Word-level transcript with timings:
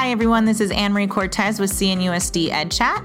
Hi, 0.00 0.12
everyone. 0.12 0.46
This 0.46 0.62
is 0.62 0.70
Anne 0.70 0.94
Marie 0.94 1.06
Cortez 1.06 1.60
with 1.60 1.70
CNUSD 1.70 2.48
Ed 2.48 2.70
Chat. 2.70 3.04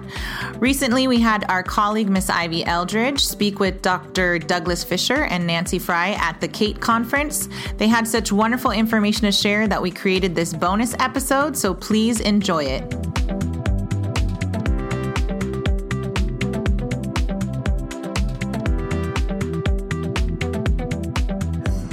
Recently, 0.59 1.09
we 1.09 1.19
had 1.19 1.43
our 1.51 1.61
colleague, 1.61 2.07
Miss 2.07 2.29
Ivy 2.29 2.63
Eldridge, 2.63 3.19
speak 3.19 3.59
with 3.59 3.81
Dr. 3.81 4.39
Douglas 4.39 4.81
Fisher 4.81 5.25
and 5.25 5.45
Nancy 5.45 5.77
Frey 5.77 6.15
at 6.15 6.39
the 6.39 6.47
CATE 6.47 6.79
conference. 6.79 7.49
They 7.75 7.87
had 7.87 8.07
such 8.07 8.31
wonderful 8.31 8.71
information 8.71 9.23
to 9.23 9.33
share 9.33 9.67
that 9.67 9.81
we 9.81 9.91
created 9.91 10.35
this 10.35 10.53
bonus 10.53 10.95
episode, 10.99 11.57
so 11.57 11.73
please 11.73 12.21
enjoy 12.21 12.63
it. 12.63 12.83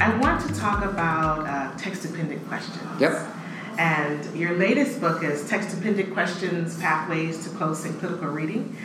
I 0.00 0.16
want 0.21 0.46
to 0.46 0.55
talk 0.55 0.84
about 0.84 1.45
uh, 1.45 1.77
text 1.77 2.03
dependent 2.03 2.46
questions. 2.46 2.79
Yep. 3.00 3.41
And 3.79 4.36
your 4.36 4.54
latest 4.57 5.00
book 5.00 5.22
is 5.22 5.49
Text 5.49 5.75
Dependent 5.75 6.12
Questions 6.12 6.79
Pathways 6.79 7.44
to 7.44 7.50
Close 7.57 7.85
and 7.85 7.98
Critical 7.98 8.29
Reading. 8.29 8.76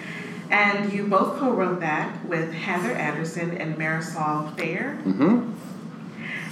And 0.50 0.94
you 0.94 1.08
both 1.08 1.38
co 1.40 1.52
wrote 1.52 1.82
that 1.82 2.26
with 2.26 2.54
Heather 2.54 2.91
Anderson 2.91 3.58
and 3.58 3.76
Marisol 3.76 4.55
Thayre. 4.55 5.02
Mm-hmm. 5.04 5.54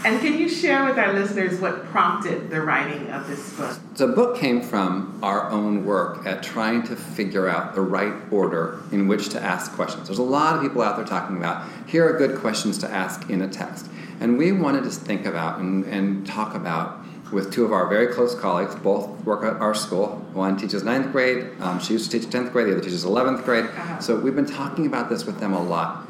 And 0.05 0.19
can 0.19 0.37
you 0.37 0.47
share 0.47 0.85
with 0.85 0.99
our 0.99 1.13
listeners 1.13 1.59
what 1.59 1.85
prompted 1.85 2.51
the 2.51 2.61
writing 2.61 3.09
of 3.09 3.25
this 3.27 3.53
book? 3.53 3.75
The 3.95 4.05
book 4.05 4.37
came 4.37 4.61
from 4.61 5.17
our 5.23 5.49
own 5.49 5.83
work 5.83 6.27
at 6.27 6.43
trying 6.43 6.83
to 6.83 6.95
figure 6.95 7.49
out 7.49 7.73
the 7.73 7.81
right 7.81 8.13
order 8.29 8.83
in 8.91 9.07
which 9.07 9.29
to 9.29 9.41
ask 9.41 9.71
questions. 9.71 10.07
There's 10.07 10.19
a 10.19 10.23
lot 10.23 10.55
of 10.55 10.61
people 10.61 10.83
out 10.83 10.97
there 10.97 11.05
talking 11.05 11.37
about 11.37 11.67
here 11.87 12.07
are 12.07 12.15
good 12.19 12.37
questions 12.37 12.77
to 12.79 12.87
ask 12.87 13.27
in 13.31 13.41
a 13.41 13.47
text. 13.47 13.89
And 14.19 14.37
we 14.37 14.51
wanted 14.51 14.83
to 14.83 14.91
think 14.91 15.25
about 15.25 15.59
and, 15.59 15.83
and 15.85 16.27
talk 16.27 16.53
about 16.53 17.03
with 17.31 17.51
two 17.51 17.65
of 17.65 17.71
our 17.71 17.87
very 17.87 18.13
close 18.13 18.35
colleagues, 18.35 18.75
both 18.75 19.09
work 19.25 19.43
at 19.43 19.59
our 19.61 19.73
school. 19.73 20.25
One 20.33 20.57
teaches 20.57 20.83
ninth 20.83 21.11
grade, 21.11 21.49
um, 21.59 21.79
she 21.79 21.93
used 21.93 22.11
to 22.11 22.19
teach 22.19 22.29
10th 22.29 22.51
grade, 22.51 22.67
the 22.67 22.73
other 22.73 22.81
teaches 22.81 23.05
11th 23.05 23.43
grade. 23.43 23.65
Uh-huh. 23.65 23.99
So 23.99 24.19
we've 24.19 24.35
been 24.35 24.45
talking 24.45 24.85
about 24.85 25.09
this 25.09 25.25
with 25.25 25.39
them 25.39 25.53
a 25.53 25.61
lot. 25.61 26.03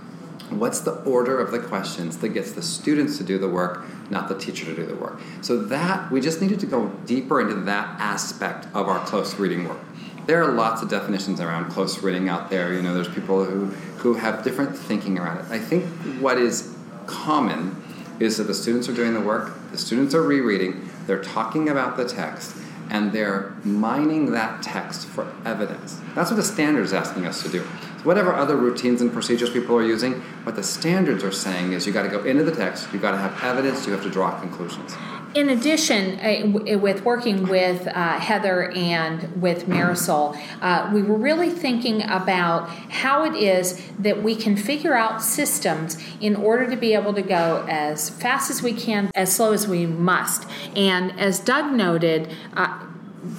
What's 0.49 0.81
the 0.81 0.93
order 1.03 1.39
of 1.39 1.51
the 1.51 1.59
questions 1.59 2.17
that 2.17 2.29
gets 2.29 2.51
the 2.51 2.61
students 2.61 3.17
to 3.17 3.23
do 3.23 3.39
the 3.39 3.49
work, 3.49 3.83
not 4.11 4.29
the 4.29 4.37
teacher 4.37 4.65
to 4.65 4.75
do 4.75 4.85
the 4.85 4.95
work? 4.95 5.19
So 5.41 5.63
that, 5.63 6.11
we 6.11 6.21
just 6.21 6.41
needed 6.41 6.59
to 6.59 6.67
go 6.67 6.89
deeper 7.05 7.41
into 7.41 7.55
that 7.61 7.99
aspect 7.99 8.67
of 8.75 8.87
our 8.87 9.03
close 9.05 9.35
reading 9.39 9.67
work. 9.67 9.79
There 10.27 10.43
are 10.43 10.51
lots 10.51 10.81
of 10.81 10.89
definitions 10.89 11.39
around 11.39 11.71
close 11.71 12.01
reading 12.01 12.29
out 12.29 12.49
there. 12.49 12.73
You 12.73 12.81
know, 12.81 12.93
there's 12.93 13.09
people 13.09 13.43
who, 13.43 13.65
who 13.97 14.15
have 14.15 14.43
different 14.43 14.77
thinking 14.77 15.17
around 15.17 15.39
it. 15.39 15.45
I 15.51 15.59
think 15.59 15.85
what 16.19 16.37
is 16.37 16.75
common 17.07 17.81
is 18.19 18.37
that 18.37 18.43
the 18.43 18.53
students 18.53 18.87
are 18.87 18.93
doing 18.93 19.13
the 19.13 19.21
work, 19.21 19.53
the 19.71 19.77
students 19.77 20.13
are 20.13 20.21
rereading, 20.21 20.89
they're 21.07 21.23
talking 21.23 21.69
about 21.69 21.97
the 21.97 22.07
text, 22.07 22.55
and 22.89 23.11
they're 23.11 23.55
mining 23.63 24.31
that 24.31 24.61
text 24.61 25.07
for 25.07 25.33
evidence. 25.43 25.99
That's 26.13 26.29
what 26.31 26.37
the 26.37 26.43
standard 26.43 26.83
is 26.83 26.93
asking 26.93 27.25
us 27.25 27.43
to 27.43 27.49
do. 27.49 27.67
Whatever 28.05 28.35
other 28.35 28.55
routines 28.55 29.01
and 29.01 29.11
procedures 29.11 29.49
people 29.49 29.75
are 29.75 29.83
using, 29.83 30.21
what 30.43 30.55
the 30.55 30.61
standards 30.61 31.23
are 31.23 31.31
saying 31.31 31.73
is 31.73 31.87
you 31.87 31.91
got 31.91 32.03
to 32.03 32.09
go 32.09 32.23
into 32.23 32.43
the 32.43 32.51
text, 32.51 32.87
you 32.93 32.99
got 32.99 33.11
to 33.11 33.17
have 33.17 33.43
evidence, 33.43 33.87
you 33.87 33.93
have 33.93 34.03
to 34.03 34.11
draw 34.11 34.39
conclusions. 34.39 34.95
In 35.33 35.49
addition, 35.49 36.19
uh, 36.19 36.45
w- 36.53 36.77
with 36.77 37.03
working 37.03 37.47
with 37.47 37.87
uh, 37.87 38.19
Heather 38.19 38.71
and 38.71 39.41
with 39.41 39.65
Marisol, 39.65 40.39
uh, 40.61 40.89
we 40.93 41.01
were 41.01 41.17
really 41.17 41.49
thinking 41.49 42.03
about 42.03 42.69
how 42.69 43.25
it 43.25 43.35
is 43.35 43.81
that 43.99 44.21
we 44.23 44.35
can 44.35 44.55
figure 44.55 44.93
out 44.93 45.21
systems 45.23 45.97
in 46.21 46.35
order 46.35 46.69
to 46.69 46.77
be 46.77 46.93
able 46.93 47.13
to 47.15 47.23
go 47.23 47.65
as 47.67 48.11
fast 48.11 48.49
as 48.51 48.61
we 48.61 48.71
can, 48.71 49.11
as 49.15 49.35
slow 49.35 49.51
as 49.51 49.67
we 49.67 49.87
must. 49.87 50.47
And 50.75 51.19
as 51.19 51.39
Doug 51.39 51.73
noted, 51.73 52.31
uh, 52.55 52.85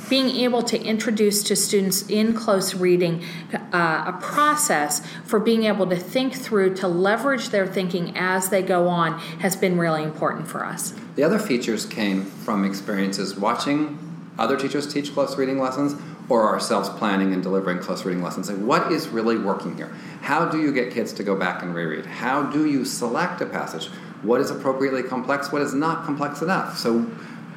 being 0.09 0.31
able 0.37 0.63
to 0.63 0.81
introduce 0.83 1.43
to 1.45 1.57
students 1.57 2.09
in 2.09 2.35
close 2.35 2.75
reading 2.75 3.25
uh, 3.53 4.05
a 4.07 4.19
process 4.21 5.07
for 5.25 5.39
being 5.39 5.65
able 5.65 5.87
to 5.87 5.97
think 5.97 6.35
through 6.35 6.75
to 6.75 6.89
leverage 6.89 7.51
their 7.51 7.67
thinking 7.67 8.17
as 8.17 8.51
they 8.51 8.63
go 8.63 8.89
on 8.89 9.19
has 9.41 9.57
been 9.57 9.79
really 9.79 10.03
important 10.03 10.47
for 10.49 10.65
us. 10.65 10.95
The 11.15 11.23
other 11.23 11.39
features 11.39 11.87
came 11.87 12.25
from 12.25 12.65
experiences 12.65 13.37
watching 13.37 13.99
other 14.39 14.57
teachers 14.57 14.93
teach 14.93 15.13
close 15.13 15.37
reading 15.37 15.59
lessons 15.59 15.95
or 16.29 16.49
ourselves 16.49 16.89
planning 16.89 17.33
and 17.33 17.43
delivering 17.43 17.79
close 17.79 18.05
reading 18.05 18.23
lessons. 18.23 18.51
Like, 18.51 18.59
what 18.59 18.93
is 18.93 19.09
really 19.09 19.39
working 19.39 19.77
here? 19.77 19.89
How 20.23 20.47
do 20.47 20.61
you 20.61 20.73
get 20.73 20.93
kids 20.93 21.13
to 21.15 21.23
go 21.23 21.37
back 21.37 21.63
and 21.63 21.75
reread? 21.75 22.05
How 22.05 22.43
do 22.43 22.67
you 22.67 22.85
select 22.85 23.41
a 23.41 23.47
passage? 23.47 23.87
What 24.23 24.41
is 24.41 24.51
appropriately 24.51 25.03
complex? 25.03 25.53
What 25.53 25.63
is 25.63 25.73
not 25.73 26.05
complex 26.05 26.43
enough? 26.43 26.77
So, 26.79 27.07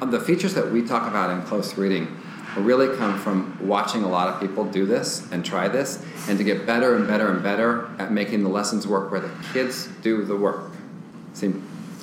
the 0.00 0.20
features 0.20 0.54
that 0.54 0.70
we 0.72 0.82
talk 0.82 1.06
about 1.06 1.30
in 1.30 1.42
close 1.42 1.76
reading 1.76 2.16
really 2.56 2.96
come 2.96 3.18
from 3.18 3.56
watching 3.66 4.02
a 4.02 4.08
lot 4.08 4.28
of 4.28 4.40
people 4.40 4.64
do 4.64 4.86
this 4.86 5.30
and 5.30 5.44
try 5.44 5.68
this 5.68 6.04
and 6.28 6.38
to 6.38 6.44
get 6.44 6.66
better 6.66 6.96
and 6.96 7.06
better 7.06 7.30
and 7.30 7.42
better 7.42 7.90
at 7.98 8.12
making 8.12 8.42
the 8.42 8.48
lessons 8.48 8.86
work 8.86 9.10
where 9.10 9.20
the 9.20 9.30
kids 9.52 9.88
do 10.02 10.24
the 10.24 10.36
work. 10.36 10.72
See, 11.34 11.52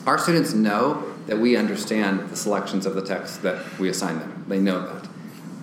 our 0.05 0.17
students 0.17 0.53
know 0.53 1.13
that 1.27 1.37
we 1.37 1.57
understand 1.57 2.29
the 2.29 2.35
selections 2.35 2.85
of 2.85 2.95
the 2.95 3.05
text 3.05 3.41
that 3.43 3.77
we 3.77 3.89
assign 3.89 4.19
them. 4.19 4.45
They 4.47 4.59
know 4.59 4.81
that. 4.81 5.09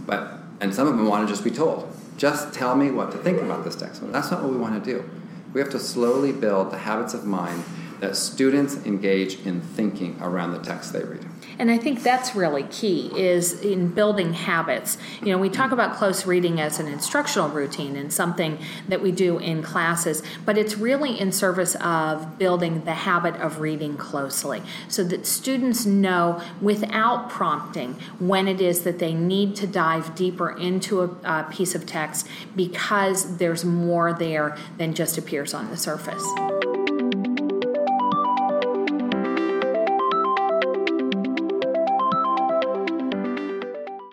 But 0.07 0.39
and 0.61 0.75
some 0.75 0.87
of 0.87 0.97
them 0.97 1.07
want 1.07 1.27
to 1.27 1.33
just 1.33 1.45
be 1.45 1.51
told, 1.51 1.91
just 2.17 2.55
tell 2.55 2.77
me 2.77 2.91
what 2.91 3.11
to 3.13 3.19
think 3.19 3.41
about 3.41 3.65
this 3.65 3.77
text. 3.77 4.03
Well, 4.03 4.13
that's 4.13 4.31
not 4.31 4.43
what 4.43 4.53
we 4.53 4.59
want 4.59 4.83
to 4.83 4.91
do. 4.93 5.09
We 5.53 5.61
have 5.61 5.71
to 5.71 5.79
slowly 5.79 6.33
build 6.33 6.71
the 6.71 6.79
habits 6.79 7.15
of 7.15 7.25
mind 7.25 7.65
that 8.01 8.17
students 8.17 8.77
engage 8.85 9.41
in 9.47 9.61
thinking 9.61 10.19
around 10.21 10.53
the 10.53 10.59
text 10.59 10.93
they 10.93 11.03
read. 11.03 11.25
And 11.59 11.71
I 11.71 11.79
think 11.79 12.03
that's 12.03 12.35
really 12.35 12.65
key 12.65 13.11
is 13.15 13.61
in 13.61 13.89
building 13.89 14.33
habits. 14.33 14.99
You 15.21 15.29
know, 15.29 15.39
we 15.39 15.49
talk 15.49 15.73
about 15.73 15.97
close 15.97 16.27
reading 16.27 16.61
as 16.61 16.81
an 16.81 16.89
instructional 16.89 17.49
routine 17.49 17.97
and 17.97 18.13
something 18.13 18.59
that 18.89 19.03
we 19.03 19.13
do 19.13 19.39
in 19.39 19.63
classes, 19.63 20.23
but 20.45 20.59
it's 20.59 20.77
really 20.77 21.19
in 21.19 21.33
service 21.33 21.75
of 21.77 22.39
building 22.39 22.85
the 22.85 22.95
habit 22.95 23.37
of 23.37 23.61
reading 23.61 23.97
closely 23.97 24.63
so 24.89 25.05
that 25.05 25.27
students 25.27 25.87
know 25.87 26.43
without 26.61 27.31
prompting 27.31 27.95
when 28.19 28.49
it 28.49 28.61
is 28.61 28.83
that 28.83 28.99
they 28.99 29.15
need 29.15 29.55
to 29.57 29.67
dive 29.67 30.15
deeper 30.15 30.51
into 30.51 31.03
a, 31.03 31.07
a 31.25 31.49
piece 31.51 31.75
of 31.75 31.87
text 31.87 32.27
because 32.57 33.37
there's 33.39 33.65
more 33.65 34.13
there 34.13 34.57
than 34.79 34.95
just 34.95 35.19
appears 35.19 35.55
on 35.55 35.71
the 35.71 35.77
surface. 35.77 36.25